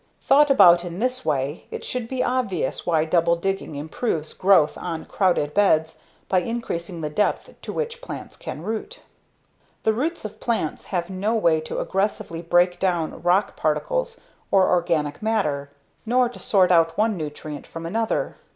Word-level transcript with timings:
Thought 0.23 0.49
about 0.49 0.83
in 0.83 0.97
this 0.97 1.23
way, 1.23 1.67
it 1.69 1.83
should 1.83 2.07
be 2.07 2.23
obvious 2.23 2.87
why 2.87 3.05
double 3.05 3.35
digging 3.35 3.75
improves 3.75 4.33
growth 4.33 4.75
on 4.75 5.05
crowded 5.05 5.53
beds 5.53 5.99
by 6.27 6.39
increasing 6.39 7.01
the 7.01 7.09
depth 7.11 7.53
to 7.61 7.71
which 7.71 8.01
plants 8.01 8.35
can 8.35 8.63
root. 8.63 9.03
The 9.83 9.93
roots 9.93 10.25
of 10.25 10.39
plants 10.39 10.85
have 10.85 11.11
no 11.11 11.35
way 11.35 11.61
to 11.61 11.77
aggressively 11.79 12.41
breakdown 12.41 13.21
rock 13.21 13.55
particles 13.55 14.19
or 14.49 14.71
organic 14.71 15.21
matter, 15.21 15.69
nor 16.03 16.29
to 16.29 16.39
sort 16.39 16.71
out 16.71 16.97
one 16.97 17.15
nutrient 17.15 17.67
from 17.67 17.85
another. 17.85 18.37